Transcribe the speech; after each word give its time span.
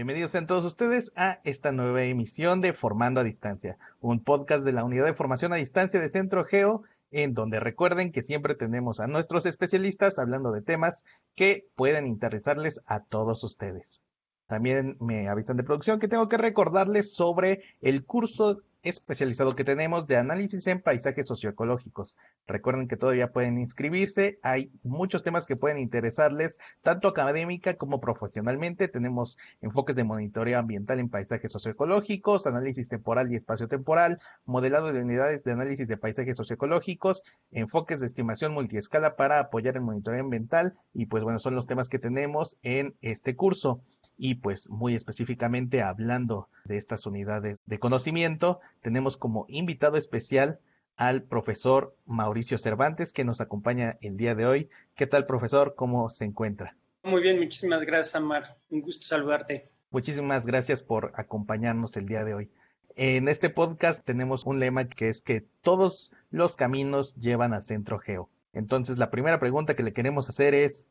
Bienvenidos 0.00 0.30
sean 0.30 0.46
todos 0.46 0.64
ustedes 0.64 1.12
a 1.14 1.40
esta 1.44 1.72
nueva 1.72 2.02
emisión 2.04 2.62
de 2.62 2.72
Formando 2.72 3.20
a 3.20 3.22
Distancia, 3.22 3.76
un 4.00 4.24
podcast 4.24 4.64
de 4.64 4.72
la 4.72 4.82
Unidad 4.82 5.04
de 5.04 5.12
Formación 5.12 5.52
a 5.52 5.56
Distancia 5.56 6.00
de 6.00 6.08
Centro 6.08 6.46
Geo, 6.46 6.84
en 7.10 7.34
donde 7.34 7.60
recuerden 7.60 8.10
que 8.10 8.22
siempre 8.22 8.54
tenemos 8.54 8.98
a 8.98 9.06
nuestros 9.06 9.44
especialistas 9.44 10.18
hablando 10.18 10.52
de 10.52 10.62
temas 10.62 11.04
que 11.36 11.66
pueden 11.76 12.06
interesarles 12.06 12.80
a 12.86 13.00
todos 13.00 13.44
ustedes. 13.44 14.00
También 14.46 14.96
me 15.00 15.28
avisan 15.28 15.58
de 15.58 15.64
producción 15.64 16.00
que 16.00 16.08
tengo 16.08 16.30
que 16.30 16.38
recordarles 16.38 17.12
sobre 17.12 17.62
el 17.82 18.06
curso 18.06 18.62
especializado 18.82 19.54
que 19.54 19.64
tenemos 19.64 20.06
de 20.06 20.16
análisis 20.16 20.66
en 20.66 20.80
paisajes 20.80 21.26
socioecológicos. 21.26 22.16
Recuerden 22.46 22.88
que 22.88 22.96
todavía 22.96 23.32
pueden 23.32 23.58
inscribirse, 23.58 24.38
hay 24.42 24.70
muchos 24.82 25.22
temas 25.22 25.46
que 25.46 25.56
pueden 25.56 25.78
interesarles, 25.78 26.58
tanto 26.82 27.08
académica 27.08 27.76
como 27.76 28.00
profesionalmente. 28.00 28.88
Tenemos 28.88 29.36
enfoques 29.60 29.96
de 29.96 30.04
monitoreo 30.04 30.58
ambiental 30.58 30.98
en 30.98 31.10
paisajes 31.10 31.52
socioecológicos, 31.52 32.46
análisis 32.46 32.88
temporal 32.88 33.30
y 33.32 33.36
espacio-temporal, 33.36 34.18
modelado 34.44 34.92
de 34.92 35.02
unidades 35.02 35.44
de 35.44 35.52
análisis 35.52 35.86
de 35.86 35.96
paisajes 35.96 36.36
socioecológicos, 36.36 37.22
enfoques 37.50 38.00
de 38.00 38.06
estimación 38.06 38.52
multiescala 38.52 39.16
para 39.16 39.40
apoyar 39.40 39.76
el 39.76 39.82
monitoreo 39.82 40.20
ambiental 40.20 40.74
y 40.94 41.06
pues 41.06 41.22
bueno, 41.22 41.38
son 41.38 41.54
los 41.54 41.66
temas 41.66 41.88
que 41.88 41.98
tenemos 41.98 42.56
en 42.62 42.94
este 43.00 43.36
curso 43.36 43.82
y 44.20 44.34
pues 44.34 44.68
muy 44.68 44.94
específicamente 44.94 45.80
hablando 45.80 46.48
de 46.66 46.76
estas 46.76 47.06
unidades 47.06 47.58
de 47.64 47.78
conocimiento, 47.78 48.60
tenemos 48.82 49.16
como 49.16 49.46
invitado 49.48 49.96
especial 49.96 50.58
al 50.96 51.22
profesor 51.22 51.96
Mauricio 52.04 52.58
Cervantes 52.58 53.14
que 53.14 53.24
nos 53.24 53.40
acompaña 53.40 53.96
el 54.02 54.18
día 54.18 54.34
de 54.34 54.44
hoy. 54.44 54.68
¿Qué 54.94 55.06
tal, 55.06 55.24
profesor? 55.24 55.74
¿Cómo 55.74 56.10
se 56.10 56.26
encuentra? 56.26 56.76
Muy 57.02 57.22
bien, 57.22 57.38
muchísimas 57.38 57.82
gracias, 57.82 58.14
Amar. 58.14 58.58
Un 58.68 58.82
gusto 58.82 59.06
saludarte. 59.06 59.70
Muchísimas 59.90 60.44
gracias 60.44 60.82
por 60.82 61.12
acompañarnos 61.14 61.96
el 61.96 62.04
día 62.04 62.22
de 62.22 62.34
hoy. 62.34 62.50
En 62.96 63.26
este 63.26 63.48
podcast 63.48 64.04
tenemos 64.04 64.44
un 64.44 64.60
lema 64.60 64.86
que 64.86 65.08
es 65.08 65.22
que 65.22 65.46
todos 65.62 66.12
los 66.30 66.56
caminos 66.56 67.14
llevan 67.14 67.54
a 67.54 67.62
Centro 67.62 67.98
Geo. 67.98 68.28
Entonces, 68.52 68.98
la 68.98 69.10
primera 69.10 69.40
pregunta 69.40 69.74
que 69.74 69.82
le 69.82 69.94
queremos 69.94 70.28
hacer 70.28 70.54
es, 70.54 70.84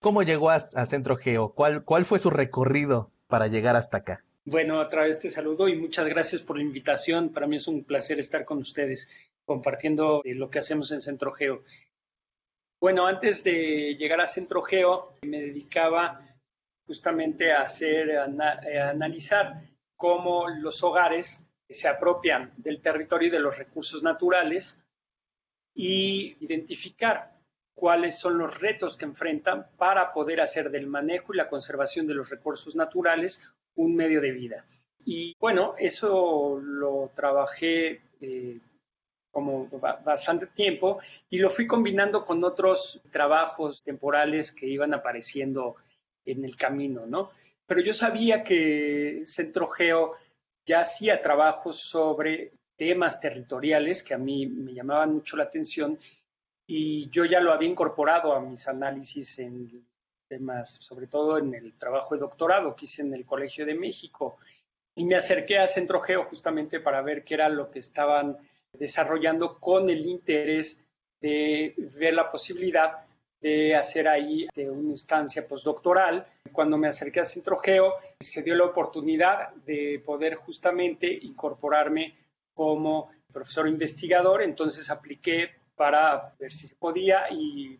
¿Cómo 0.00 0.22
llegó 0.22 0.50
a, 0.50 0.86
Centro 0.86 1.16
Geo? 1.16 1.52
¿Cuál, 1.52 1.84
¿Cuál 1.84 2.06
fue 2.06 2.18
su 2.18 2.30
recorrido 2.30 3.10
para 3.26 3.48
llegar 3.48 3.76
hasta 3.76 3.98
acá? 3.98 4.24
Bueno, 4.44 4.80
a 4.80 4.88
través 4.88 5.18
te 5.18 5.28
saludo 5.28 5.66
y 5.66 5.76
muchas 5.76 6.06
gracias 6.06 6.40
por 6.40 6.56
la 6.56 6.62
invitación. 6.62 7.30
Para 7.30 7.48
mí 7.48 7.56
es 7.56 7.66
un 7.66 7.82
placer 7.82 8.20
estar 8.20 8.44
con 8.44 8.58
ustedes 8.58 9.10
compartiendo 9.44 10.22
eh, 10.24 10.34
lo 10.34 10.50
que 10.50 10.60
hacemos 10.60 10.92
en 10.92 11.00
Centro 11.00 11.32
Geo. 11.32 11.64
Bueno, 12.80 13.06
antes 13.06 13.42
de 13.42 13.96
llegar 13.98 14.20
a 14.20 14.26
Centro 14.26 14.62
Geo, 14.62 15.14
me 15.22 15.40
dedicaba 15.40 16.20
justamente 16.86 17.52
a 17.52 17.62
hacer, 17.62 18.18
a 18.18 18.26
eh, 18.68 18.78
analizar 18.78 19.62
cómo 19.96 20.48
los 20.48 20.82
hogares 20.84 21.44
se 21.68 21.88
apropian 21.88 22.52
del 22.56 22.80
territorio 22.80 23.28
y 23.28 23.32
de 23.32 23.40
los 23.40 23.58
recursos 23.58 24.02
naturales 24.02 24.84
y 25.74 26.36
identificar 26.40 27.35
cuáles 27.76 28.18
son 28.18 28.38
los 28.38 28.58
retos 28.58 28.96
que 28.96 29.04
enfrentan 29.04 29.66
para 29.76 30.12
poder 30.12 30.40
hacer 30.40 30.70
del 30.70 30.86
manejo 30.86 31.32
y 31.32 31.36
la 31.36 31.48
conservación 31.48 32.06
de 32.06 32.14
los 32.14 32.30
recursos 32.30 32.74
naturales 32.74 33.46
un 33.76 33.94
medio 33.94 34.20
de 34.20 34.32
vida. 34.32 34.64
Y 35.04 35.36
bueno, 35.38 35.74
eso 35.78 36.58
lo 36.60 37.12
trabajé 37.14 38.00
eh, 38.20 38.58
como 39.30 39.68
bastante 40.02 40.46
tiempo 40.46 40.98
y 41.28 41.36
lo 41.36 41.50
fui 41.50 41.66
combinando 41.66 42.24
con 42.24 42.42
otros 42.42 43.02
trabajos 43.10 43.82
temporales 43.82 44.50
que 44.50 44.66
iban 44.66 44.94
apareciendo 44.94 45.76
en 46.24 46.44
el 46.44 46.56
camino, 46.56 47.04
¿no? 47.06 47.30
Pero 47.66 47.82
yo 47.82 47.92
sabía 47.92 48.42
que 48.42 49.22
Centro 49.26 49.68
Geo 49.68 50.14
ya 50.64 50.80
hacía 50.80 51.20
trabajos 51.20 51.78
sobre 51.78 52.52
temas 52.76 53.20
territoriales 53.20 54.02
que 54.02 54.14
a 54.14 54.18
mí 54.18 54.46
me 54.46 54.72
llamaban 54.72 55.12
mucho 55.12 55.36
la 55.36 55.44
atención 55.44 55.98
y 56.66 57.08
yo 57.10 57.24
ya 57.24 57.40
lo 57.40 57.52
había 57.52 57.68
incorporado 57.68 58.32
a 58.32 58.40
mis 58.40 58.66
análisis 58.66 59.38
en 59.38 59.86
temas, 60.28 60.74
sobre 60.74 61.06
todo 61.06 61.38
en 61.38 61.54
el 61.54 61.74
trabajo 61.74 62.14
de 62.14 62.20
doctorado 62.20 62.74
que 62.74 62.86
hice 62.86 63.02
en 63.02 63.14
el 63.14 63.24
Colegio 63.24 63.64
de 63.64 63.74
México. 63.74 64.38
Y 64.96 65.04
me 65.04 65.14
acerqué 65.14 65.58
a 65.58 65.66
Centro 65.66 66.00
Geo 66.00 66.24
justamente 66.24 66.80
para 66.80 67.02
ver 67.02 67.22
qué 67.22 67.34
era 67.34 67.48
lo 67.48 67.70
que 67.70 67.78
estaban 67.78 68.36
desarrollando 68.72 69.58
con 69.58 69.88
el 69.90 70.06
interés 70.06 70.82
de 71.20 71.74
ver 71.94 72.14
la 72.14 72.30
posibilidad 72.30 73.04
de 73.40 73.76
hacer 73.76 74.08
ahí 74.08 74.48
una 74.56 74.90
instancia 74.90 75.46
postdoctoral. 75.46 76.26
Cuando 76.50 76.76
me 76.78 76.88
acerqué 76.88 77.20
a 77.20 77.24
Centro 77.24 77.58
Geo, 77.58 77.94
se 78.18 78.42
dio 78.42 78.54
la 78.54 78.64
oportunidad 78.64 79.54
de 79.54 80.02
poder 80.04 80.34
justamente 80.36 81.06
incorporarme 81.22 82.16
como 82.54 83.10
profesor 83.32 83.68
investigador, 83.68 84.42
entonces 84.42 84.90
apliqué 84.90 85.50
para 85.76 86.34
ver 86.38 86.52
si 86.52 86.66
se 86.66 86.76
podía 86.76 87.30
y 87.30 87.78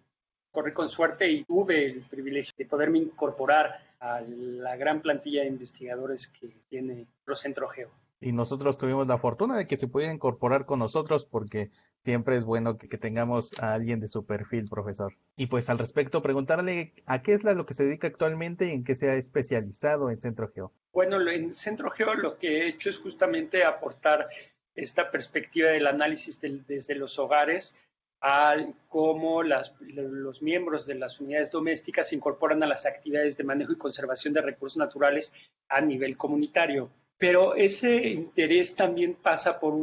corrí 0.50 0.72
con 0.72 0.88
suerte 0.88 1.28
y 1.28 1.44
tuve 1.44 1.86
el 1.86 2.02
privilegio 2.02 2.52
de 2.56 2.66
poderme 2.66 2.98
incorporar 2.98 3.78
a 4.00 4.20
la 4.20 4.76
gran 4.76 5.00
plantilla 5.00 5.42
de 5.42 5.48
investigadores 5.48 6.28
que 6.28 6.48
tiene 6.68 7.06
Procentro 7.24 7.68
Geo. 7.68 7.90
Y 8.20 8.32
nosotros 8.32 8.78
tuvimos 8.78 9.06
la 9.06 9.18
fortuna 9.18 9.58
de 9.58 9.66
que 9.66 9.76
se 9.76 9.88
pudiera 9.88 10.12
incorporar 10.12 10.64
con 10.64 10.78
nosotros 10.78 11.26
porque 11.26 11.70
siempre 12.02 12.36
es 12.36 12.44
bueno 12.44 12.78
que, 12.78 12.88
tengamos 12.96 13.52
a 13.58 13.74
alguien 13.74 14.00
de 14.00 14.08
su 14.08 14.24
perfil, 14.24 14.68
profesor. 14.70 15.12
Y 15.36 15.46
pues 15.48 15.68
al 15.68 15.78
respecto, 15.78 16.22
preguntarle 16.22 16.94
a 17.04 17.20
qué 17.20 17.34
es 17.34 17.44
lo 17.44 17.66
que 17.66 17.74
se 17.74 17.84
dedica 17.84 18.06
actualmente 18.06 18.66
y 18.68 18.70
en 18.70 18.84
qué 18.84 18.94
se 18.94 19.10
ha 19.10 19.16
especializado 19.16 20.10
en 20.10 20.18
Centro 20.18 20.50
Geo. 20.50 20.72
Bueno, 20.92 21.20
en 21.28 21.52
Centro 21.52 21.90
Geo 21.90 22.14
lo 22.14 22.38
que 22.38 22.62
he 22.62 22.68
hecho 22.68 22.88
es 22.88 22.98
justamente 22.98 23.64
aportar 23.64 24.28
esta 24.74 25.10
perspectiva 25.10 25.70
del 25.70 25.86
análisis 25.86 26.40
desde 26.40 26.94
los 26.94 27.18
hogares 27.18 27.76
al 28.20 28.74
cómo 28.88 29.42
los 29.42 30.42
miembros 30.42 30.86
de 30.86 30.94
las 30.94 31.20
unidades 31.20 31.50
domésticas 31.50 32.08
se 32.08 32.16
incorporan 32.16 32.62
a 32.62 32.66
las 32.66 32.86
actividades 32.86 33.36
de 33.36 33.44
manejo 33.44 33.72
y 33.72 33.78
conservación 33.78 34.34
de 34.34 34.42
recursos 34.42 34.78
naturales 34.78 35.32
a 35.68 35.80
nivel 35.80 36.16
comunitario. 36.16 36.90
Pero 37.18 37.54
ese 37.54 37.94
interés 38.08 38.74
también 38.74 39.14
pasa 39.14 39.58
por, 39.58 39.74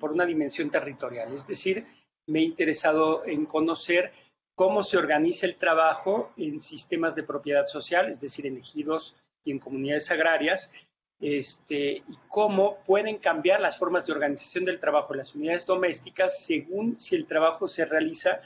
por 0.00 0.12
una 0.12 0.26
dimensión 0.26 0.70
territorial, 0.70 1.32
es 1.32 1.46
decir, 1.46 1.84
me 2.26 2.40
he 2.40 2.42
interesado 2.42 3.24
en 3.26 3.46
conocer 3.46 4.12
cómo 4.54 4.82
se 4.82 4.96
organiza 4.96 5.46
el 5.46 5.56
trabajo 5.56 6.32
en 6.36 6.60
sistemas 6.60 7.14
de 7.14 7.22
propiedad 7.22 7.66
social, 7.66 8.08
es 8.08 8.20
decir, 8.20 8.46
en 8.46 8.56
ejidos 8.56 9.16
y 9.44 9.50
en 9.50 9.58
comunidades 9.58 10.10
agrarias, 10.10 10.72
este, 11.24 12.02
y 12.06 12.18
cómo 12.28 12.76
pueden 12.84 13.16
cambiar 13.16 13.58
las 13.58 13.78
formas 13.78 14.04
de 14.04 14.12
organización 14.12 14.66
del 14.66 14.78
trabajo 14.78 15.14
en 15.14 15.18
las 15.18 15.34
unidades 15.34 15.64
domésticas 15.64 16.44
según 16.44 17.00
si 17.00 17.16
el 17.16 17.26
trabajo 17.26 17.66
se 17.66 17.86
realiza 17.86 18.42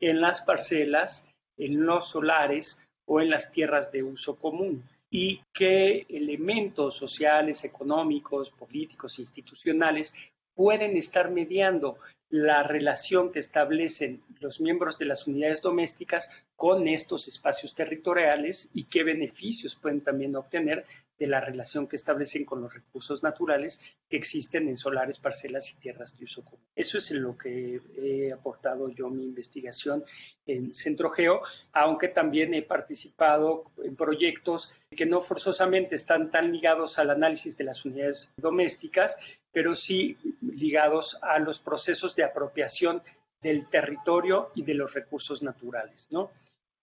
en 0.00 0.22
las 0.22 0.40
parcelas, 0.40 1.26
en 1.58 1.84
los 1.84 2.08
solares 2.08 2.80
o 3.04 3.20
en 3.20 3.28
las 3.28 3.52
tierras 3.52 3.92
de 3.92 4.02
uso 4.02 4.36
común. 4.36 4.82
Y 5.10 5.42
qué 5.52 6.06
elementos 6.08 6.96
sociales, 6.96 7.64
económicos, 7.64 8.50
políticos, 8.50 9.18
institucionales 9.18 10.14
pueden 10.54 10.96
estar 10.96 11.30
mediando 11.30 11.98
la 12.30 12.62
relación 12.62 13.30
que 13.30 13.40
establecen 13.40 14.22
los 14.40 14.58
miembros 14.58 14.96
de 14.96 15.04
las 15.04 15.26
unidades 15.26 15.60
domésticas 15.60 16.46
con 16.56 16.88
estos 16.88 17.28
espacios 17.28 17.74
territoriales 17.74 18.70
y 18.72 18.84
qué 18.84 19.04
beneficios 19.04 19.76
pueden 19.76 20.00
también 20.00 20.34
obtener 20.34 20.86
de 21.22 21.28
la 21.28 21.40
relación 21.40 21.86
que 21.86 21.94
establecen 21.94 22.44
con 22.44 22.62
los 22.62 22.74
recursos 22.74 23.22
naturales 23.22 23.78
que 24.10 24.16
existen 24.16 24.68
en 24.68 24.76
solares, 24.76 25.20
parcelas 25.20 25.70
y 25.70 25.76
tierras 25.76 26.18
de 26.18 26.24
uso 26.24 26.44
común. 26.44 26.66
Eso 26.74 26.98
es 26.98 27.12
en 27.12 27.22
lo 27.22 27.38
que 27.38 27.80
he 27.96 28.32
aportado 28.32 28.88
yo 28.88 29.08
mi 29.08 29.22
investigación 29.22 30.04
en 30.46 30.74
Centro 30.74 31.10
Geo, 31.10 31.40
aunque 31.72 32.08
también 32.08 32.54
he 32.54 32.62
participado 32.62 33.70
en 33.84 33.94
proyectos 33.94 34.72
que 34.90 35.06
no 35.06 35.20
forzosamente 35.20 35.94
están 35.94 36.32
tan 36.32 36.50
ligados 36.50 36.98
al 36.98 37.10
análisis 37.10 37.56
de 37.56 37.64
las 37.64 37.84
unidades 37.84 38.32
domésticas, 38.36 39.16
pero 39.52 39.76
sí 39.76 40.16
ligados 40.40 41.20
a 41.22 41.38
los 41.38 41.60
procesos 41.60 42.16
de 42.16 42.24
apropiación 42.24 43.00
del 43.40 43.68
territorio 43.68 44.50
y 44.56 44.64
de 44.64 44.74
los 44.74 44.92
recursos 44.92 45.40
naturales, 45.40 46.08
¿no? 46.10 46.32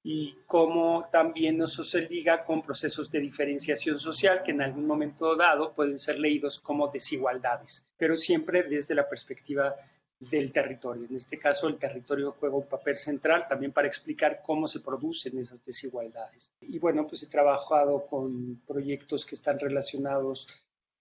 Y 0.03 0.37
cómo 0.45 1.07
también 1.11 1.61
eso 1.61 1.83
se 1.83 2.01
liga 2.01 2.43
con 2.43 2.61
procesos 2.61 3.11
de 3.11 3.19
diferenciación 3.19 3.99
social 3.99 4.43
que 4.43 4.51
en 4.51 4.61
algún 4.61 4.85
momento 4.85 5.35
dado 5.35 5.73
pueden 5.73 5.99
ser 5.99 6.19
leídos 6.19 6.59
como 6.59 6.87
desigualdades, 6.87 7.85
pero 7.97 8.15
siempre 8.15 8.63
desde 8.63 8.95
la 8.95 9.09
perspectiva 9.09 9.75
del 10.19 10.51
territorio. 10.51 11.07
En 11.09 11.15
este 11.15 11.39
caso, 11.39 11.67
el 11.67 11.77
territorio 11.77 12.35
juega 12.37 12.55
un 12.55 12.67
papel 12.67 12.97
central 12.97 13.47
también 13.47 13.71
para 13.71 13.87
explicar 13.87 14.41
cómo 14.43 14.67
se 14.67 14.81
producen 14.81 15.37
esas 15.37 15.63
desigualdades. 15.65 16.51
Y 16.61 16.77
bueno, 16.77 17.07
pues 17.07 17.23
he 17.23 17.27
trabajado 17.27 18.05
con 18.05 18.61
proyectos 18.67 19.25
que 19.25 19.35
están 19.35 19.59
relacionados 19.59 20.47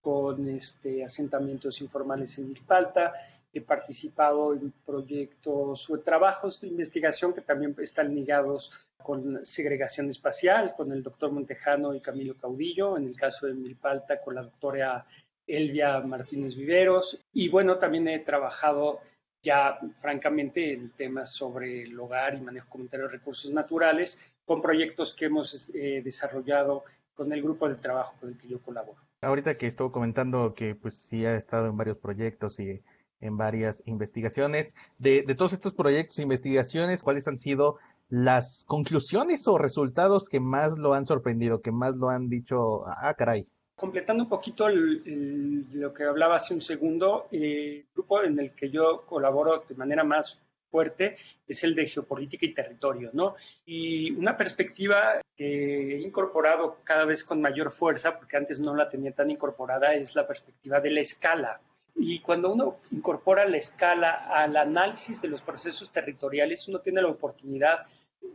con 0.01 0.49
este, 0.49 1.05
asentamientos 1.05 1.81
informales 1.81 2.39
en 2.39 2.49
Milpalta, 2.49 3.12
he 3.53 3.61
participado 3.61 4.53
en 4.53 4.73
proyectos 4.85 5.89
o 5.91 6.00
trabajos 6.00 6.61
de 6.61 6.69
investigación 6.69 7.33
que 7.33 7.41
también 7.41 7.75
están 7.79 8.15
ligados 8.15 8.73
con 9.03 9.45
segregación 9.45 10.11
espacial, 10.11 10.75
con 10.77 10.93
el 10.93 11.03
doctor 11.03 11.33
Montejano 11.33 11.95
y 11.95 12.00
Camilo 12.00 12.37
Caudillo, 12.37 12.97
en 12.97 13.06
el 13.06 13.17
caso 13.17 13.47
de 13.47 13.55
Milpalta 13.55 14.21
con 14.21 14.35
la 14.35 14.43
doctora 14.43 15.06
Elvia 15.47 16.00
Martínez 16.00 16.55
Viveros, 16.55 17.19
y 17.33 17.49
bueno, 17.49 17.79
también 17.79 18.06
he 18.09 18.19
trabajado 18.19 19.00
ya 19.43 19.79
francamente 19.99 20.73
en 20.73 20.91
temas 20.91 21.33
sobre 21.33 21.85
el 21.85 21.99
hogar 21.99 22.35
y 22.35 22.41
manejo 22.41 22.69
comunitario 22.69 23.06
de 23.06 23.12
recursos 23.12 23.51
naturales, 23.53 24.19
con 24.44 24.61
proyectos 24.61 25.15
que 25.15 25.27
hemos 25.27 25.71
eh, 25.75 26.03
desarrollado 26.05 26.85
con 27.15 27.33
el 27.33 27.43
grupo 27.43 27.69
de 27.69 27.77
trabajo 27.77 28.15
con 28.21 28.31
el 28.31 28.39
que 28.39 28.49
yo 28.49 28.61
colaboro. 28.61 29.01
Ahorita 29.23 29.55
que 29.55 29.67
estuvo 29.67 29.91
comentando 29.91 30.55
que 30.55 30.75
pues 30.75 30.94
sí 30.94 31.25
ha 31.27 31.35
estado 31.35 31.67
en 31.69 31.77
varios 31.77 31.99
proyectos 31.99 32.61
y 32.61 32.83
en 33.20 33.37
varias 33.37 33.82
investigaciones, 33.87 34.73
de, 34.99 35.23
todos 35.37 35.53
estos 35.53 35.75
proyectos 35.75 36.19
e 36.19 36.23
investigaciones, 36.23 37.03
¿cuáles 37.03 37.26
han 37.29 37.38
sido 37.38 37.79
las 38.09 38.65
conclusiones 38.67 39.47
o 39.49 39.59
resultados 39.59 40.29
que 40.29 40.41
más 40.41 40.79
lo 40.79 40.94
han 40.94 41.06
sorprendido, 41.06 41.61
que 41.61 41.73
más 41.73 41.94
lo 41.94 42.09
han 42.09 42.29
dicho, 42.29 42.85
ah, 42.87 43.15
caray, 43.15 43.44
completando 43.79 44.25
un 44.25 44.29
poquito 44.29 44.69
lo 44.69 45.94
que 45.94 46.05
hablaba 46.05 46.37
hace 46.37 46.53
un 46.53 46.61
segundo, 46.61 47.29
el 47.31 47.87
grupo 47.94 48.23
en 48.23 48.38
el 48.41 48.53
que 48.53 48.70
yo 48.70 49.05
colaboro 49.06 49.65
de 49.69 49.75
manera 49.76 50.03
más 50.03 50.43
fuerte 50.70 51.17
es 51.47 51.65
el 51.65 51.75
de 51.75 51.87
geopolítica 51.87 52.44
y 52.44 52.53
territorio, 52.53 53.11
¿no? 53.12 53.37
Y 53.65 54.11
una 54.12 54.37
perspectiva 54.37 55.20
que 55.37 55.97
he 55.97 56.00
incorporado 56.00 56.79
cada 56.85 57.05
vez 57.05 57.25
con 57.25 57.41
mayor 57.41 57.70
fuerza, 57.70 58.19
porque 58.19 58.37
antes 58.37 58.59
no 58.61 58.75
la 58.75 58.88
tenía 58.88 59.12
tan 59.12 59.31
incorporada, 59.31 59.94
es 59.94 60.15
la 60.15 60.26
perspectiva 60.26 60.81
de 60.81 60.91
la 60.91 61.00
escala. 61.00 61.61
Y 61.99 62.21
cuando 62.21 62.53
uno 62.53 62.77
incorpora 62.93 63.49
la 63.49 63.56
escala 63.56 64.12
al 64.12 64.56
análisis 64.56 65.21
de 65.21 65.29
los 65.29 65.43
procesos 65.43 65.91
territoriales, 65.91 66.69
uno 66.69 66.81
tiene 66.81 67.03
la 67.03 67.09
oportunidad 67.09 67.87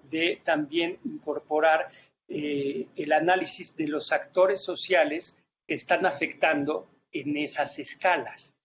de 0.10 0.42
también 0.44 1.00
incorporar 1.06 1.88
eh, 2.28 2.88
el 2.96 3.12
análisis 3.14 3.76
de 3.76 3.88
los 3.88 4.12
actores 4.12 4.62
sociales 4.62 5.38
que 5.66 5.76
están 5.76 6.06
afectando 6.06 6.88
en 7.12 7.38
esas 7.38 7.80
escalas. 7.80 8.56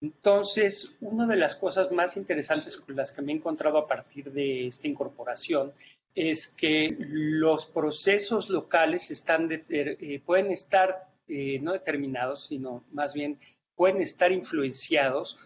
Entonces, 0.00 0.94
una 1.00 1.26
de 1.26 1.36
las 1.36 1.56
cosas 1.56 1.90
más 1.92 2.16
interesantes 2.16 2.76
con 2.76 2.96
las 2.96 3.12
que 3.12 3.22
me 3.22 3.32
he 3.32 3.36
encontrado 3.36 3.78
a 3.78 3.86
partir 3.86 4.32
de 4.32 4.66
esta 4.66 4.88
incorporación 4.88 5.72
es 6.14 6.48
que 6.48 6.96
los 6.98 7.66
procesos 7.66 8.48
locales 8.48 9.10
están 9.10 9.48
eh, 9.50 10.22
pueden 10.24 10.50
estar 10.50 11.08
eh, 11.28 11.58
no 11.60 11.72
determinados, 11.72 12.46
sino 12.46 12.84
más 12.92 13.14
bien 13.14 13.38
pueden 13.80 14.02
estar 14.02 14.30
influenciados 14.30 15.38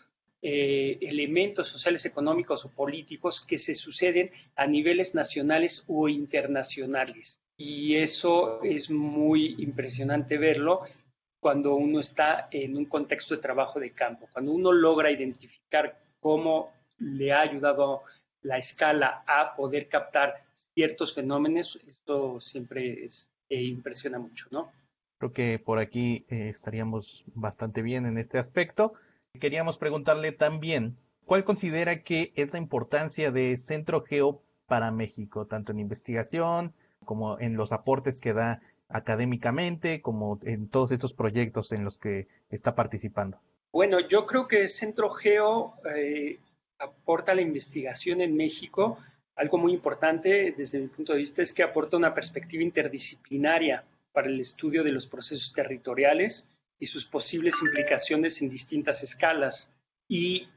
elementos 0.43 1.69
sociales, 1.69 2.05
económicos 2.05 2.65
o 2.65 2.71
políticos 2.71 3.41
que 3.41 3.59
se 3.59 3.77
suceden 3.77 4.33
a 4.57 4.67
niveles 4.67 5.15
nacionales 5.15 5.85
o 5.87 6.09
internacionales 6.09 7.41
y 7.57 7.97
eso 7.97 8.61
es 8.63 8.91
muy 8.91 9.55
impresionante 9.59 10.39
verlo 10.39 10.83
cuando 11.39 11.77
uno 11.77 12.01
está 12.01 12.49
en 12.51 12.77
un 12.77 12.87
contexto 12.87 13.37
de 13.37 13.43
trabajo 13.43 13.79
de 13.79 13.93
campo, 13.93 14.29
cuando 14.33 14.53
uno 14.53 14.73
logra 14.73 15.13
identificar 15.13 16.01
cómo 16.19 16.73
le 16.99 17.33
ha 17.33 17.43
ayudado 17.43 18.03
la 18.43 18.59
escala 18.59 19.23
a 19.27 19.55
poder 19.55 19.89
captar 19.89 20.43
ciertos 20.75 21.15
fenómenos, 21.15 21.79
esto 21.87 22.41
siempre 22.41 23.05
es, 23.05 23.31
eh, 23.49 23.63
impresiona 23.63 24.19
mucho, 24.19 24.49
¿no? 24.51 24.73
Creo 25.19 25.33
que 25.33 25.59
por 25.59 25.79
aquí 25.79 26.27
eh, 26.29 26.49
estaríamos 26.49 27.25
bastante 27.35 27.83
bien 27.83 28.07
en 28.07 28.19
este 28.19 28.39
aspecto. 28.39 28.95
Queríamos 29.41 29.79
preguntarle 29.79 30.33
también, 30.33 30.97
¿cuál 31.25 31.45
considera 31.45 32.03
que 32.03 32.33
es 32.37 32.53
la 32.53 32.59
importancia 32.59 33.31
de 33.31 33.57
Centro 33.57 34.03
Geo 34.03 34.43
para 34.67 34.91
México, 34.91 35.47
tanto 35.47 35.73
en 35.73 35.81
investigación, 35.81 36.73
como 37.05 37.39
en 37.39 37.57
los 37.57 37.73
aportes 37.73 38.21
que 38.21 38.33
da 38.33 38.61
académicamente, 38.89 40.01
como 40.01 40.39
en 40.45 40.69
todos 40.69 40.93
estos 40.93 41.13
proyectos 41.13 41.73
en 41.73 41.85
los 41.85 41.99
que 41.99 42.29
está 42.51 42.75
participando? 42.75 43.39
Bueno, 43.73 43.99
yo 44.01 44.25
creo 44.25 44.47
que 44.47 44.69
Centro 44.69 45.11
Geo 45.11 45.75
eh, 45.95 46.39
aporta 46.79 47.35
la 47.35 47.41
investigación 47.41 48.21
en 48.21 48.37
México. 48.37 48.99
Algo 49.37 49.59
muy 49.59 49.73
importante 49.73 50.55
desde 50.57 50.79
mi 50.79 50.87
punto 50.87 51.13
de 51.13 51.19
vista 51.19 51.43
es 51.43 51.53
que 51.53 51.65
aporta 51.65 51.97
una 51.97 52.15
perspectiva 52.15 52.63
interdisciplinaria 52.63 53.83
para 54.15 54.29
el 54.29 54.41
estudio 54.41 54.85
de 54.85 54.93
los 54.93 55.09
procesos 55.09 55.53
territoriales 55.53 56.49
y 56.79 56.87
sus 56.87 57.05
posibles 57.05 57.55
implicaciones 57.61 58.41
en 58.41 58.49
distintas 58.49 59.03
escalas. 59.03 59.75
Y 60.09 60.49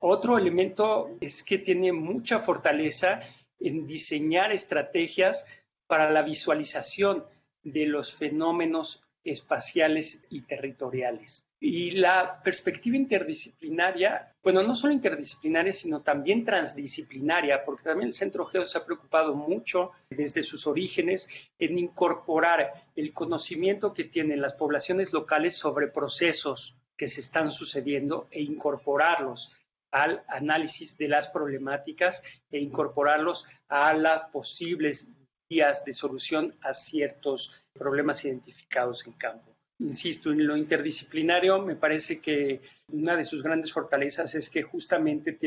otro 0.00 0.36
elemento 0.36 1.16
es 1.20 1.44
que 1.44 1.58
tiene 1.58 1.92
mucha 1.92 2.40
fortaleza 2.40 3.20
en 3.60 3.86
diseñar 3.86 4.52
estrategias 4.52 5.46
para 5.86 6.10
la 6.10 6.22
visualización 6.22 7.24
de 7.62 7.86
los 7.86 8.12
fenómenos 8.12 9.07
espaciales 9.30 10.24
y 10.30 10.42
territoriales. 10.42 11.46
Y 11.60 11.92
la 11.92 12.40
perspectiva 12.42 12.96
interdisciplinaria, 12.96 14.32
bueno, 14.42 14.62
no 14.62 14.74
solo 14.74 14.92
interdisciplinaria, 14.92 15.72
sino 15.72 16.02
también 16.02 16.44
transdisciplinaria, 16.44 17.64
porque 17.64 17.82
también 17.82 18.08
el 18.08 18.14
Centro 18.14 18.46
Geo 18.46 18.64
se 18.64 18.78
ha 18.78 18.84
preocupado 18.84 19.34
mucho 19.34 19.90
desde 20.08 20.42
sus 20.42 20.66
orígenes 20.66 21.28
en 21.58 21.78
incorporar 21.78 22.88
el 22.94 23.12
conocimiento 23.12 23.92
que 23.92 24.04
tienen 24.04 24.40
las 24.40 24.54
poblaciones 24.54 25.12
locales 25.12 25.56
sobre 25.56 25.88
procesos 25.88 26.76
que 26.96 27.08
se 27.08 27.20
están 27.20 27.50
sucediendo 27.50 28.28
e 28.30 28.42
incorporarlos 28.42 29.52
al 29.90 30.22
análisis 30.28 30.96
de 30.98 31.08
las 31.08 31.28
problemáticas 31.28 32.22
e 32.50 32.58
incorporarlos 32.58 33.46
a 33.68 33.94
las 33.94 34.30
posibles 34.30 35.10
de 35.48 35.94
solución 35.94 36.54
a 36.60 36.74
ciertos 36.74 37.54
problemas 37.72 38.22
identificados 38.24 39.06
en 39.06 39.14
campo. 39.14 39.56
Insisto, 39.78 40.30
en 40.30 40.46
lo 40.46 40.56
interdisciplinario 40.56 41.62
me 41.62 41.74
parece 41.74 42.20
que 42.20 42.60
una 42.88 43.16
de 43.16 43.24
sus 43.24 43.42
grandes 43.42 43.72
fortalezas 43.72 44.34
es 44.34 44.50
que 44.50 44.62
justamente 44.62 45.38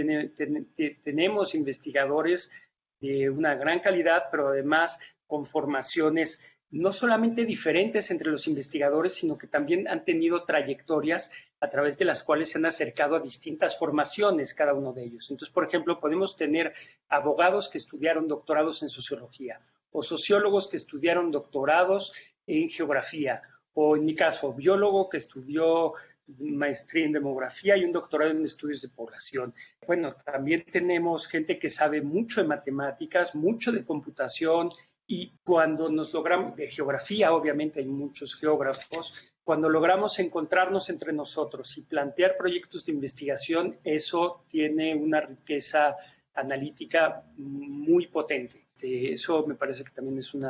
tenemos 1.04 1.54
investigadores 1.54 2.52
de 3.00 3.30
una 3.30 3.54
gran 3.56 3.80
calidad, 3.80 4.24
pero 4.32 4.48
además 4.48 4.98
con 5.28 5.46
formaciones 5.46 6.42
no 6.72 6.94
solamente 6.94 7.46
diferentes 7.46 8.10
entre 8.10 8.32
los 8.32 8.48
investigadores, 8.48 9.14
sino 9.14 9.38
que 9.38 9.48
también 9.48 9.88
han 9.88 10.04
tenido 10.04 10.46
trayectorias 10.46 11.30
a 11.60 11.68
través 11.68 11.98
de 11.98 12.06
las 12.06 12.24
cuales 12.24 12.50
se 12.50 12.58
han 12.58 12.66
acercado 12.66 13.18
a 13.18 13.20
distintas 13.20 13.78
formaciones 13.78 14.54
cada 14.56 14.74
uno 14.74 14.94
de 14.94 15.04
ellos. 15.04 15.30
Entonces, 15.30 15.54
por 15.54 15.66
ejemplo, 15.66 16.00
podemos 16.00 16.38
tener 16.38 16.74
abogados 17.10 17.70
que 17.70 17.78
estudiaron 17.78 18.28
doctorados 18.28 18.82
en 18.82 18.90
sociología 18.90 19.60
o 19.92 20.02
sociólogos 20.02 20.68
que 20.70 20.78
estudiaron 20.78 21.32
doctorados 21.32 22.14
en 22.48 22.68
geografía, 22.68 23.42
o 23.74 23.96
en 23.96 24.06
mi 24.06 24.16
caso, 24.16 24.54
biólogo 24.54 25.10
que 25.10 25.18
estudió 25.18 25.94
maestría 26.40 27.06
en 27.06 27.14
demografía 27.14 27.78
y 27.78 27.84
un 27.84 27.92
doctorado 27.92 28.32
en 28.32 28.46
estudios 28.46 28.82
de 28.82 28.90
población. 28.90 29.54
Bueno, 29.86 30.16
también 30.16 30.66
tenemos 30.72 31.28
gente 31.28 31.60
que 31.60 31.70
sabe 31.70 32.02
mucho 32.02 32.42
de 32.42 32.48
matemáticas, 32.48 33.36
mucho 33.36 33.72
de 33.72 33.84
computación 33.84 34.72
y 35.08 35.34
cuando 35.44 35.90
nos 35.90 36.14
logramos, 36.14 36.56
de 36.56 36.70
geografía, 36.70 37.34
obviamente 37.34 37.82
hay 37.82 37.86
muchos 37.86 38.36
geógrafos, 38.36 39.14
cuando 39.44 39.68
logramos 39.70 40.20
encontrarnos 40.20 40.90
entre 40.90 41.12
nosotros 41.12 41.78
y 41.78 41.82
plantear 41.82 42.38
proyectos 42.38 42.86
de 42.86 42.94
investigación, 42.94 43.80
eso 43.84 44.46
tiene 44.48 44.96
una 44.96 45.20
riqueza 45.20 45.98
analítica 46.34 47.24
muy 47.36 48.08
potente. 48.08 48.68
Este, 48.82 49.14
eso 49.14 49.46
me 49.46 49.54
parece 49.54 49.84
que 49.84 49.92
también 49.92 50.18
es 50.18 50.34
un 50.34 50.44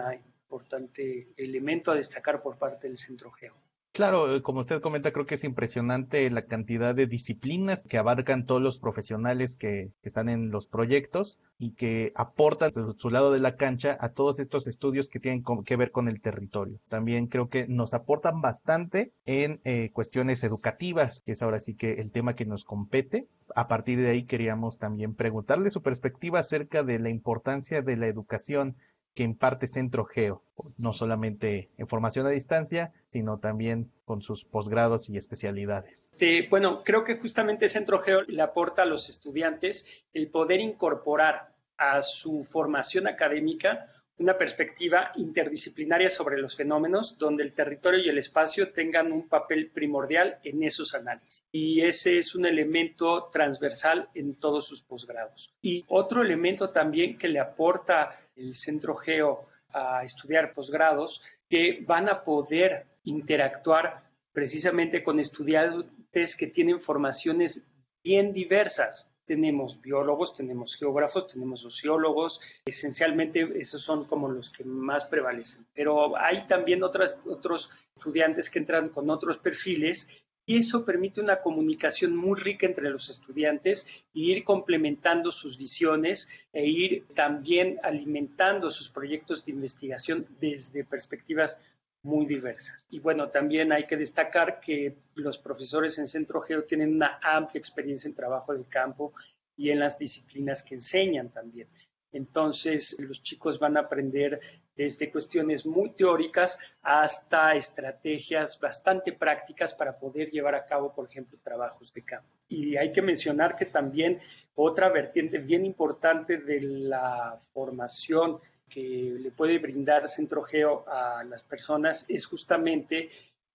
importante 0.46 1.34
elemento 1.36 1.92
a 1.92 1.96
destacar 1.96 2.42
por 2.42 2.58
parte 2.58 2.88
del 2.88 2.98
Centro 2.98 3.30
Geo. 3.32 3.54
Claro, 4.02 4.36
eh, 4.36 4.42
como 4.42 4.62
usted 4.62 4.82
comenta, 4.82 5.12
creo 5.12 5.28
que 5.28 5.36
es 5.36 5.44
impresionante 5.44 6.28
la 6.32 6.48
cantidad 6.48 6.96
de 6.96 7.06
disciplinas 7.06 7.84
que 7.88 8.00
abarcan 8.00 8.48
todos 8.48 8.60
los 8.60 8.80
profesionales 8.80 9.56
que, 9.56 9.92
están 10.02 10.28
en 10.28 10.50
los 10.50 10.66
proyectos 10.66 11.38
y 11.60 11.76
que 11.76 12.12
aportan 12.16 12.72
desde 12.74 12.98
su 12.98 13.12
lado 13.12 13.32
de 13.32 13.40
la 13.40 13.58
cancha 13.58 13.96
a 14.00 14.10
todos 14.10 14.40
estos 14.40 14.66
estudios 14.66 15.08
que 15.08 15.20
tienen 15.20 15.44
que 15.64 15.76
ver 15.76 15.92
con 15.92 16.08
el 16.08 16.20
territorio. 16.20 16.80
También 16.90 17.28
creo 17.28 17.48
que 17.50 17.68
nos 17.68 17.94
aportan 17.94 18.42
bastante 18.42 19.12
en 19.28 19.62
eh, 19.66 19.92
cuestiones 19.94 20.44
educativas, 20.44 21.22
que 21.24 21.34
es 21.34 21.44
ahora 21.44 21.60
sí 21.60 21.76
que 21.76 21.94
el 22.02 22.12
tema 22.12 22.34
que 22.34 22.46
nos 22.46 22.66
compete. 22.66 23.28
A 23.56 23.68
partir 23.68 24.00
de 24.00 24.10
ahí 24.10 24.26
queríamos 24.26 24.80
también 24.80 25.14
preguntarle 25.14 25.70
su 25.70 25.84
perspectiva 25.84 26.40
acerca 26.40 26.82
de 26.82 26.98
la 26.98 27.12
importancia 27.12 27.84
de 27.84 27.98
la 27.98 28.08
educación 28.08 28.78
que 29.16 29.24
imparte 29.24 29.68
Centro 29.68 30.06
Geo, 30.06 30.44
no 30.78 30.94
solamente 30.94 31.70
en 31.78 31.88
formación 31.88 32.28
a 32.28 32.30
distancia, 32.30 32.94
sino 33.12 33.40
también 33.40 33.92
con 34.06 34.22
sus 34.22 34.46
posgrados 34.46 35.10
y 35.10 35.18
especialidades. 35.18 36.08
bueno, 36.50 36.84
creo 36.84 37.04
que 37.04 37.18
justamente 37.18 37.70
Centro 37.70 38.00
Geo 38.00 38.22
le 38.22 38.42
aporta 38.42 38.84
a 38.84 38.86
los 38.86 39.10
estudiantes 39.10 39.86
el 40.14 40.30
poder 40.30 40.60
incorporar 40.60 41.52
a 41.78 42.02
su 42.02 42.44
formación 42.44 43.08
académica 43.08 43.88
una 44.22 44.38
perspectiva 44.38 45.12
interdisciplinaria 45.16 46.10
sobre 46.10 46.38
los 46.38 46.56
fenómenos, 46.56 47.18
donde 47.18 47.44
el 47.44 47.54
territorio 47.54 48.00
y 48.00 48.10
el 48.10 48.20
espacio 48.20 48.72
tengan 48.72 49.12
un 49.12 49.28
papel 49.28 49.72
primordial 49.72 50.38
en 50.44 50.64
esos 50.64 50.94
análisis. 50.94 51.44
Y 51.52 51.82
ese 51.82 52.20
es 52.20 52.36
un 52.36 52.46
elemento 52.46 53.30
transversal 53.34 54.10
en 54.14 54.36
todos 54.36 54.68
sus 54.68 54.84
posgrados. 54.84 55.52
Y 55.62 55.84
otro 55.88 56.22
elemento 56.22 56.70
también 56.70 57.18
que 57.18 57.30
le 57.30 57.40
aporta 57.40 58.16
el 58.42 58.56
Centro 58.56 58.96
Geo 58.96 59.48
a 59.74 60.04
estudiar 60.04 60.54
posgrados, 60.54 61.22
que 61.50 61.84
van 61.88 62.10
a 62.10 62.24
poder 62.24 62.88
interactuar 63.04 64.04
precisamente 64.34 65.02
con 65.04 65.20
estudiantes 65.20 66.36
que 66.36 66.48
tienen 66.48 66.80
formaciones 66.80 67.64
bien 68.04 68.34
diversas 68.34 69.08
tenemos 69.32 69.80
biólogos, 69.80 70.34
tenemos 70.34 70.76
geógrafos, 70.76 71.28
tenemos 71.28 71.62
sociólogos, 71.62 72.42
esencialmente 72.66 73.48
esos 73.58 73.82
son 73.82 74.04
como 74.04 74.28
los 74.28 74.50
que 74.50 74.66
más 74.66 75.06
prevalecen. 75.06 75.66
Pero 75.74 76.18
hay 76.18 76.48
también 76.48 76.84
otras, 76.84 77.18
otros 77.26 77.70
estudiantes 77.96 78.50
que 78.50 78.60
entran 78.60 78.90
con 78.90 79.10
otros 79.10 79.38
perfiles 79.38 80.10
y 80.46 80.58
eso 80.58 80.84
permite 80.84 81.22
una 81.22 81.40
comunicación 81.40 82.16
muy 82.16 82.40
rica 82.40 82.66
entre 82.66 82.90
los 82.90 83.10
estudiantes 83.10 83.86
y 84.14 84.32
ir 84.32 84.44
complementando 84.44 85.32
sus 85.32 85.58
visiones 85.58 86.28
e 86.52 86.66
ir 86.66 87.06
también 87.16 87.80
alimentando 87.84 88.70
sus 88.70 88.90
proyectos 88.90 89.46
de 89.46 89.52
investigación 89.52 90.28
desde 90.40 90.84
perspectivas 90.84 91.60
muy 92.04 92.26
diversas. 92.26 92.88
Y 92.90 93.00
bueno, 93.00 93.30
también 93.30 93.72
hay 93.72 93.86
que 93.86 93.98
destacar 93.98 94.60
que 94.60 94.96
los 95.16 95.38
profesores 95.38 96.00
en 96.00 96.08
Centro 96.08 96.42
Geo 96.42 96.64
tienen 96.64 96.96
una 96.96 97.20
amplia 97.22 97.60
experiencia 97.60 98.08
en 98.08 98.16
trabajo 98.16 98.54
del 98.54 98.68
campo 98.68 99.14
y 99.56 99.70
en 99.70 99.80
las 99.80 100.00
disciplinas 100.00 100.64
que 100.64 100.76
enseñan 100.76 101.30
también. 101.30 101.68
Entonces, 102.14 102.98
los 103.00 103.24
chicos 103.24 103.60
van 103.60 103.78
a 103.78 103.82
aprender 103.82 104.40
desde 104.76 105.12
cuestiones 105.12 105.66
muy 105.66 105.92
teóricas 105.92 106.58
hasta 106.82 107.56
estrategias 107.56 108.60
bastante 108.60 109.14
prácticas 109.14 109.74
para 109.74 109.98
poder 109.98 110.30
llevar 110.30 110.56
a 110.56 110.66
cabo, 110.66 110.94
por 110.94 111.08
ejemplo, 111.08 111.38
trabajos 111.44 111.94
de 111.94 112.02
campo. 112.04 112.30
Y 112.50 112.76
hay 112.76 112.92
que 112.92 113.02
mencionar 113.02 113.56
que 113.56 113.66
también 113.66 114.20
otra 114.56 114.90
vertiente 114.90 115.38
bien 115.38 115.66
importante 115.66 116.38
de 116.38 116.62
la 116.62 117.40
formación 117.54 118.40
que 118.70 119.16
le 119.20 119.32
puede 119.32 119.60
brindar 119.60 120.08
Centro 120.08 120.44
Geo 120.44 120.86
a 120.88 121.24
las 121.24 121.44
personas 121.44 122.06
es 122.08 122.26
justamente 122.26 123.10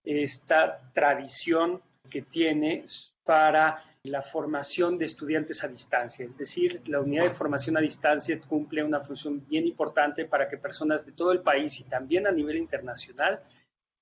esta 0.05 0.91
tradición 0.93 1.83
que 2.09 2.23
tiene 2.23 2.85
para 3.25 3.83
la 4.07 4.23
formación 4.23 4.99
de 4.99 5.05
estudiantes 5.05 5.63
a 5.65 5.69
distancia. 5.69 6.25
Es 6.25 6.37
decir, 6.37 6.83
la 6.87 7.01
unidad 7.01 7.25
de 7.25 7.31
formación 7.31 7.77
a 7.77 7.81
distancia 7.81 8.41
cumple 8.41 8.83
una 8.83 9.01
función 9.01 9.47
bien 9.47 9.67
importante 9.67 10.25
para 10.25 10.49
que 10.49 10.59
personas 10.59 11.05
de 11.05 11.13
todo 11.13 11.33
el 11.33 11.43
país 11.43 11.81
y 11.81 11.85
también 11.85 12.27
a 12.27 12.33
nivel 12.33 12.57
internacional 12.57 13.43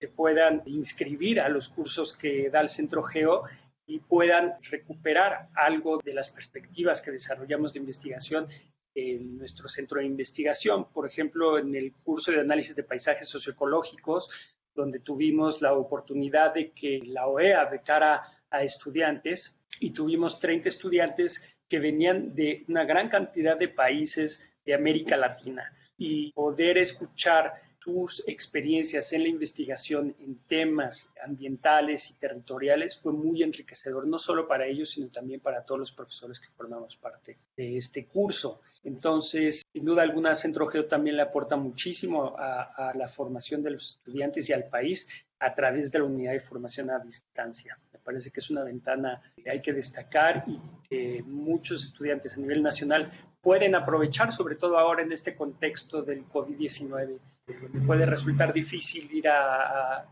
se 0.01 0.09
puedan 0.09 0.63
inscribir 0.67 1.41
a 1.41 1.49
los 1.49 1.69
cursos 1.69 2.17
que 2.17 2.51
da 2.51 2.61
el 2.61 2.69
Centro 2.69 3.03
Geo 3.03 3.45
y 3.87 4.01
puedan 4.01 4.55
recuperar 4.71 5.49
algo 5.55 5.99
de 6.03 6.15
las 6.15 6.31
perspectivas 6.31 7.01
que 7.01 7.11
desarrollamos 7.11 7.73
de 7.73 7.81
investigación 7.81 8.49
en 8.95 9.39
nuestro 9.39 9.69
centro 9.69 10.01
de 10.01 10.07
investigación. 10.07 10.87
Por 10.93 11.07
ejemplo, 11.07 11.59
en 11.59 11.75
el 11.75 11.93
curso 11.93 12.33
de 12.33 12.41
análisis 12.41 12.77
de 12.77 12.85
paisajes 12.85 13.29
socioecológicos, 13.29 14.31
donde 14.75 15.01
tuvimos 15.01 15.63
la 15.63 15.73
oportunidad 15.73 16.55
de 16.55 16.73
que 16.73 17.01
la 17.05 17.27
OEA 17.27 17.65
becara 17.67 18.23
a 18.51 18.63
estudiantes 18.63 19.59
y 19.81 19.91
tuvimos 19.91 20.39
30 20.39 20.69
estudiantes 20.69 21.43
que 21.69 21.79
venían 21.79 22.35
de 22.35 22.65
una 22.69 22.85
gran 22.85 23.09
cantidad 23.09 23.59
de 23.59 23.69
países 23.69 24.45
de 24.65 24.75
América 24.75 25.17
Latina 25.17 25.73
y 25.97 26.33
poder 26.33 26.79
escuchar 26.79 27.53
sus 27.85 28.27
experiencias 28.27 29.13
en 29.13 29.25
la 29.25 29.29
investigación 29.29 30.17
en 30.19 30.39
temas 30.47 31.13
ambientales 31.23 32.11
y 32.11 32.15
territoriales 32.15 32.99
fue 32.99 33.13
muy 33.13 33.43
enriquecedor, 33.43 34.07
no 34.07 34.19
solo 34.19 34.49
para 34.49 34.67
ellos, 34.67 34.91
sino 34.91 35.09
también 35.09 35.41
para 35.41 35.67
todos 35.67 35.81
los 35.81 35.93
profesores 35.93 36.41
que 36.41 36.49
formamos 36.57 36.97
parte 36.97 37.37
de 37.55 37.77
este 37.77 38.07
curso. 38.07 38.63
Entonces, 38.85 39.63
sin 39.71 39.85
duda 39.85 40.01
alguna, 40.01 40.35
Centro 40.35 40.67
Geo 40.67 40.87
también 40.87 41.17
le 41.17 41.23
aporta 41.23 41.57
muchísimo 41.57 42.35
a, 42.39 42.63
a 42.63 42.95
la 42.95 43.07
formación 43.07 43.63
de 43.63 43.73
los 43.73 43.97
estudiantes 43.97 44.49
y 44.49 44.55
al 44.55 44.65
país 44.65 45.07
a 45.39 45.55
través 45.55 45.93
de 45.93 45.99
la 45.99 46.07
unidad 46.07 46.33
de 46.33 46.41
formación 46.41 46.91
a 46.91 46.99
distancia. 47.01 47.79
Parece 48.05 48.31
que 48.31 48.41
es 48.41 48.51
una 48.51 48.63
ventana 48.63 49.23
que 49.43 49.51
hay 49.51 49.63
que 49.63 49.73
destacar 49.73 50.45
y 50.47 50.61
que 50.89 51.23
muchos 51.27 51.85
estudiantes 51.85 52.37
a 52.37 52.41
nivel 52.41 52.63
nacional 52.63 53.11
pueden 53.41 53.75
aprovechar, 53.75 54.33
sobre 54.33 54.57
todo 54.57 54.79
ahora 54.79 55.03
en 55.03 55.13
este 55.13 55.35
contexto 55.35 56.03
del 56.03 56.27
COVID-19, 56.29 57.19
donde 57.47 57.81
puede 57.87 58.07
resultar 58.07 58.53
difícil 58.53 59.11
ir 59.13 59.29
a, 59.29 60.07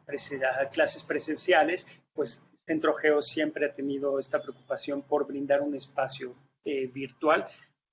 clases 0.72 1.04
presenciales, 1.04 1.86
pues 2.14 2.42
Centro 2.66 2.94
Geo 2.94 3.20
siempre 3.22 3.66
ha 3.66 3.72
tenido 3.72 4.18
esta 4.18 4.40
preocupación 4.40 5.02
por 5.02 5.26
brindar 5.26 5.62
un 5.62 5.74
espacio 5.74 6.34
eh, 6.64 6.86
virtual 6.86 7.46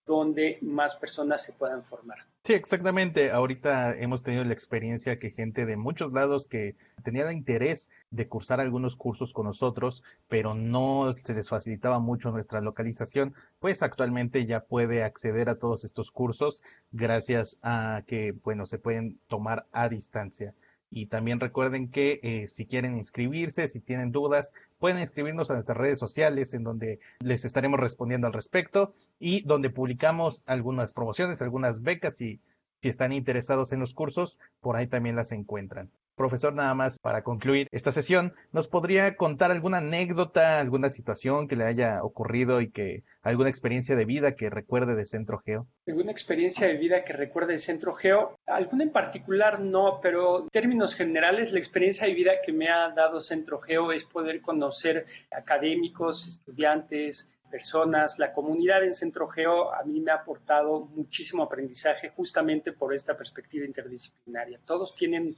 donde 0.05 0.57
más 0.61 0.95
personas 0.95 1.43
se 1.43 1.53
puedan 1.53 1.83
formar. 1.83 2.19
Sí, 2.45 2.53
exactamente. 2.53 3.31
Ahorita 3.31 3.95
hemos 3.95 4.23
tenido 4.23 4.43
la 4.43 4.53
experiencia 4.53 5.19
que 5.19 5.29
gente 5.29 5.65
de 5.65 5.77
muchos 5.77 6.13
lados 6.13 6.47
que 6.47 6.75
tenía 7.03 7.29
el 7.29 7.37
interés 7.37 7.89
de 8.09 8.27
cursar 8.27 8.59
algunos 8.59 8.95
cursos 8.95 9.33
con 9.33 9.45
nosotros, 9.45 10.03
pero 10.27 10.55
no 10.55 11.13
se 11.23 11.33
les 11.33 11.49
facilitaba 11.49 11.99
mucho 11.99 12.31
nuestra 12.31 12.61
localización, 12.61 13.35
pues 13.59 13.83
actualmente 13.83 14.45
ya 14.45 14.61
puede 14.61 15.03
acceder 15.03 15.49
a 15.49 15.59
todos 15.59 15.83
estos 15.83 16.11
cursos 16.11 16.63
gracias 16.91 17.57
a 17.61 18.03
que, 18.07 18.31
bueno, 18.43 18.65
se 18.65 18.79
pueden 18.79 19.19
tomar 19.27 19.65
a 19.71 19.89
distancia. 19.89 20.53
Y 20.91 21.07
también 21.07 21.39
recuerden 21.39 21.89
que 21.89 22.19
eh, 22.23 22.47
si 22.47 22.65
quieren 22.65 22.97
inscribirse, 22.97 23.67
si 23.67 23.79
tienen 23.79 24.11
dudas, 24.11 24.49
pueden 24.79 24.99
inscribirnos 24.99 25.49
a 25.49 25.53
nuestras 25.53 25.77
redes 25.77 25.99
sociales 25.99 26.53
en 26.53 26.63
donde 26.63 26.99
les 27.19 27.45
estaremos 27.45 27.79
respondiendo 27.79 28.27
al 28.27 28.33
respecto 28.33 28.95
y 29.19 29.43
donde 29.43 29.69
publicamos 29.69 30.43
algunas 30.45 30.93
promociones, 30.93 31.41
algunas 31.41 31.81
becas 31.83 32.19
y 32.21 32.39
si 32.81 32.89
están 32.89 33.11
interesados 33.11 33.73
en 33.73 33.81
los 33.81 33.93
cursos, 33.93 34.39
por 34.61 34.77
ahí 34.77 34.87
también 34.87 35.15
las 35.15 35.31
encuentran. 35.31 35.91
Profesor, 36.19 36.53
nada 36.53 36.73
más 36.73 36.99
para 36.99 37.23
concluir 37.23 37.69
esta 37.71 37.93
sesión, 37.93 38.33
¿nos 38.51 38.67
podría 38.67 39.15
contar 39.15 39.51
alguna 39.51 39.77
anécdota, 39.77 40.59
alguna 40.59 40.89
situación 40.89 41.47
que 41.47 41.55
le 41.55 41.63
haya 41.63 42.03
ocurrido 42.03 42.59
y 42.59 42.71
que 42.71 43.03
alguna 43.21 43.49
experiencia 43.49 43.95
de 43.95 44.03
vida 44.03 44.35
que 44.35 44.49
recuerde 44.49 44.95
de 44.95 45.05
Centro 45.05 45.39
Geo? 45.39 45.67
¿Alguna 45.87 46.11
experiencia 46.11 46.67
de 46.67 46.75
vida 46.75 47.05
que 47.05 47.13
recuerde 47.13 47.53
de 47.53 47.57
Centro 47.57 47.95
Geo? 47.95 48.37
Alguna 48.47 48.83
en 48.83 48.91
particular 48.91 49.61
no, 49.61 50.01
pero 50.03 50.41
en 50.41 50.49
términos 50.49 50.93
generales 50.93 51.53
la 51.53 51.59
experiencia 51.59 52.05
de 52.05 52.13
vida 52.13 52.31
que 52.45 52.51
me 52.51 52.67
ha 52.67 52.89
dado 52.89 53.21
Centro 53.21 53.61
Geo 53.61 53.93
es 53.93 54.03
poder 54.03 54.41
conocer 54.41 55.05
académicos, 55.31 56.27
estudiantes, 56.27 57.33
personas, 57.49 58.19
la 58.19 58.33
comunidad 58.33 58.83
en 58.83 58.93
Centro 58.93 59.29
Geo 59.29 59.73
a 59.73 59.83
mí 59.83 60.01
me 60.01 60.11
ha 60.11 60.15
aportado 60.15 60.81
muchísimo 60.81 61.43
aprendizaje 61.43 62.09
justamente 62.09 62.73
por 62.73 62.93
esta 62.93 63.17
perspectiva 63.17 63.65
interdisciplinaria. 63.65 64.59
Todos 64.65 64.93
tienen 64.95 65.37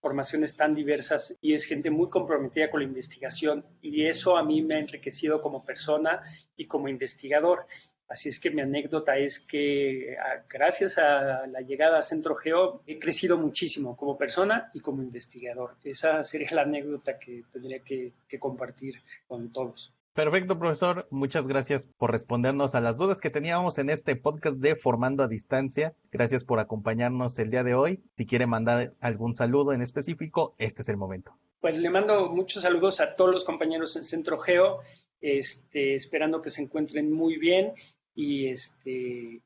formaciones 0.00 0.56
tan 0.56 0.74
diversas 0.74 1.36
y 1.40 1.52
es 1.52 1.64
gente 1.64 1.90
muy 1.90 2.08
comprometida 2.08 2.70
con 2.70 2.80
la 2.80 2.86
investigación 2.86 3.64
y 3.82 4.06
eso 4.06 4.36
a 4.36 4.42
mí 4.42 4.62
me 4.62 4.76
ha 4.76 4.78
enriquecido 4.78 5.42
como 5.42 5.64
persona 5.64 6.22
y 6.56 6.66
como 6.66 6.88
investigador. 6.88 7.66
Así 8.08 8.28
es 8.28 8.40
que 8.40 8.50
mi 8.50 8.60
anécdota 8.60 9.16
es 9.16 9.38
que 9.38 10.16
gracias 10.48 10.98
a 10.98 11.46
la 11.46 11.60
llegada 11.60 11.98
a 11.98 12.02
Centro 12.02 12.34
Geo 12.34 12.82
he 12.86 12.98
crecido 12.98 13.38
muchísimo 13.38 13.96
como 13.96 14.18
persona 14.18 14.70
y 14.74 14.80
como 14.80 15.02
investigador. 15.02 15.76
Esa 15.84 16.24
sería 16.24 16.50
la 16.52 16.62
anécdota 16.62 17.18
que 17.18 17.44
tendría 17.52 17.80
que 17.80 18.12
compartir 18.40 18.96
con 19.28 19.52
todos. 19.52 19.94
Perfecto, 20.14 20.58
profesor. 20.58 21.06
Muchas 21.10 21.46
gracias 21.46 21.86
por 21.96 22.10
respondernos 22.10 22.74
a 22.74 22.80
las 22.80 22.96
dudas 22.96 23.20
que 23.20 23.30
teníamos 23.30 23.78
en 23.78 23.90
este 23.90 24.16
podcast 24.16 24.56
de 24.56 24.74
Formando 24.74 25.22
a 25.22 25.28
Distancia. 25.28 25.94
Gracias 26.10 26.42
por 26.42 26.58
acompañarnos 26.58 27.38
el 27.38 27.50
día 27.50 27.62
de 27.62 27.74
hoy. 27.74 28.02
Si 28.16 28.26
quiere 28.26 28.46
mandar 28.46 28.92
algún 29.00 29.36
saludo 29.36 29.72
en 29.72 29.82
específico, 29.82 30.56
este 30.58 30.82
es 30.82 30.88
el 30.88 30.96
momento. 30.96 31.32
Pues 31.60 31.78
le 31.78 31.90
mando 31.90 32.28
muchos 32.28 32.62
saludos 32.62 33.00
a 33.00 33.14
todos 33.14 33.30
los 33.30 33.44
compañeros 33.44 33.94
en 33.94 34.04
Centro 34.04 34.38
Geo, 34.38 34.80
este, 35.20 35.94
esperando 35.94 36.42
que 36.42 36.50
se 36.50 36.62
encuentren 36.62 37.12
muy 37.12 37.38
bien 37.38 37.74
y 38.12 38.48
este, 38.48 39.42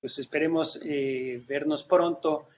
pues 0.00 0.18
esperemos 0.18 0.80
eh, 0.84 1.40
vernos 1.46 1.84
pronto 1.84 2.48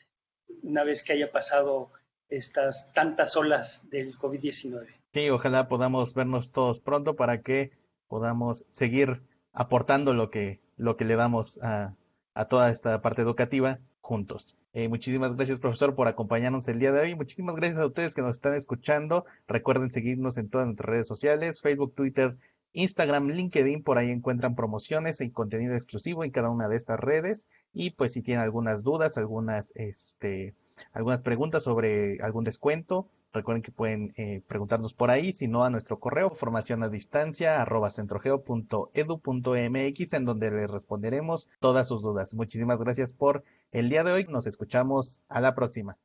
una 0.63 0.85
vez 0.85 1.03
que 1.03 1.13
haya 1.13 1.31
pasado 1.31 1.91
estas 2.31 2.91
tantas 2.95 3.37
olas 3.37 3.91
del 3.91 4.17
COVID-19. 4.17 5.04
Sí, 5.15 5.31
ojalá 5.31 5.69
podamos 5.69 6.13
vernos 6.13 6.51
todos 6.51 6.81
pronto 6.81 7.15
para 7.15 7.41
que 7.41 7.71
podamos 8.09 8.65
seguir 8.69 9.23
aportando 9.53 10.13
lo 10.13 10.29
que, 10.29 10.61
lo 10.77 10.97
que 10.97 11.05
le 11.05 11.15
damos 11.15 11.59
a, 11.63 11.95
a 12.35 12.45
toda 12.47 12.69
esta 12.69 13.01
parte 13.01 13.23
educativa 13.23 13.79
juntos. 14.01 14.57
Eh, 14.73 14.89
muchísimas 14.89 15.37
gracias, 15.37 15.61
profesor, 15.61 15.95
por 15.95 16.09
acompañarnos 16.09 16.67
el 16.67 16.81
día 16.81 16.91
de 16.91 17.01
hoy. 17.01 17.15
Muchísimas 17.15 17.55
gracias 17.55 17.81
a 17.81 17.87
ustedes 17.87 18.13
que 18.13 18.23
nos 18.23 18.35
están 18.35 18.55
escuchando. 18.55 19.25
Recuerden 19.47 19.93
seguirnos 19.93 20.37
en 20.37 20.51
todas 20.51 20.67
nuestras 20.67 20.89
redes 20.89 21.07
sociales, 21.07 21.61
Facebook, 21.61 21.95
Twitter 21.95 22.37
Instagram, 22.75 23.29
LinkedIn, 23.29 23.85
por 23.85 23.99
ahí 23.99 24.11
encuentran 24.11 24.57
promociones 24.57 25.21
y 25.21 25.31
contenido 25.31 25.77
exclusivo 25.77 26.25
en 26.25 26.33
cada 26.33 26.51
una 26.51 26.69
de 26.69 26.75
estas 26.75 26.99
redes. 26.99 27.47
Y 27.73 27.91
pues 27.91 28.13
si 28.13 28.23
tienen 28.23 28.43
algunas 28.43 28.83
dudas, 28.83 29.17
algunas, 29.17 29.71
este, 29.77 30.55
algunas 30.93 31.23
preguntas 31.23 31.63
sobre 31.63 32.21
algún 32.21 32.43
descuento, 32.43 33.09
recuerden 33.35 33.63
que 33.63 33.73
pueden 33.73 34.15
eh, 34.17 34.43
preguntarnos 34.47 34.95
por 34.95 35.11
ahí, 35.11 35.33
si 35.33 35.49
no 35.49 35.65
a 35.65 35.71
nuestro 35.71 35.99
correo, 36.01 36.31
formación 36.31 36.83
a 36.83 36.89
distancia, 36.89 37.61
arroba 37.61 37.91
centrogeo.edu.mx, 37.91 40.13
en 40.13 40.25
donde 40.25 40.51
les 40.51 40.71
responderemos 40.71 41.49
todas 41.61 41.89
sus 41.89 42.01
dudas. 42.03 42.33
Muchísimas 42.35 42.79
gracias 42.79 43.13
por 43.13 43.45
el 43.73 43.91
día 43.91 44.05
de 44.05 44.13
hoy. 44.13 44.25
Nos 44.25 44.47
escuchamos 44.47 45.21
a 45.29 45.41
la 45.41 45.55
próxima. 45.55 45.97